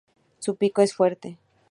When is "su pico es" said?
0.39-0.95